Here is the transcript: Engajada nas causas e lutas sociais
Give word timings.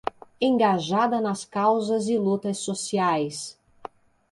Engajada 0.41 1.21
nas 1.21 1.45
causas 1.45 2.07
e 2.07 2.17
lutas 2.17 2.57
sociais 2.57 3.55